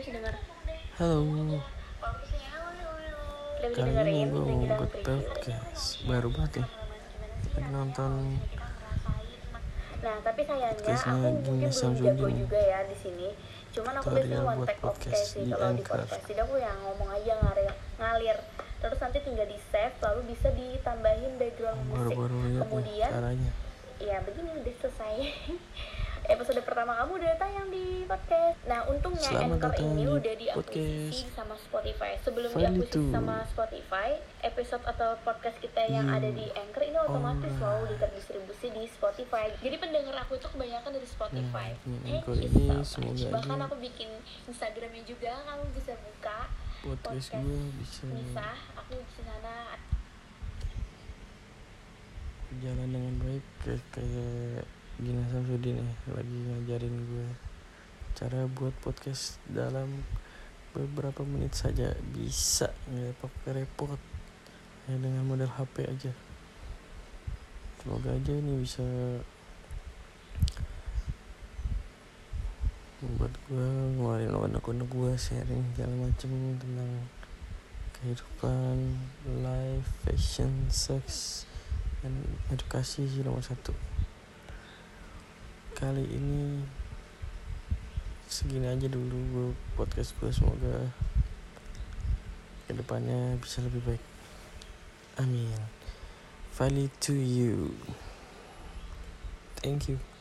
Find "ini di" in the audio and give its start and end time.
29.82-30.04